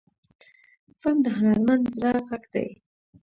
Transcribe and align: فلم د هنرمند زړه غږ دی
فلم 0.99 1.17
د 1.23 1.27
هنرمند 1.37 1.83
زړه 1.97 2.11
غږ 2.27 2.43
دی 2.53 2.67